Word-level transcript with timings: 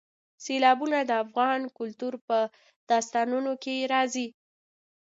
سیلابونه 0.43 0.99
د 1.03 1.11
افغان 1.23 1.61
کلتور 1.77 2.13
په 2.27 2.37
داستانونو 2.89 3.51
کې 3.63 3.75
راځي. 3.93 4.27